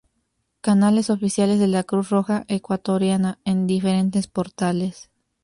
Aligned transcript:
Canales 0.61 1.11
oficiales 1.11 1.59
de 1.59 1.67
la 1.67 1.83
Cruz 1.83 2.09
Roja 2.09 2.43
Ecuatoriana 2.47 3.37
en 3.45 3.67
diferentes 3.67 4.25
portales 4.27 5.11